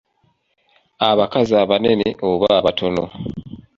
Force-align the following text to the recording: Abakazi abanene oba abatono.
Abakazi 1.09 1.53
abanene 1.63 2.07
oba 2.29 2.47
abatono. 2.59 3.03